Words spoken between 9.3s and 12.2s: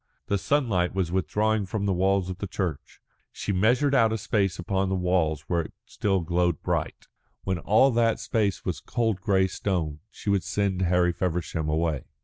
stone, she would send Harry Feversham away.